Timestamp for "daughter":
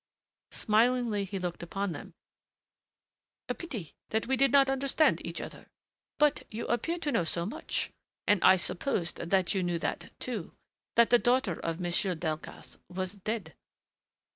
11.19-11.59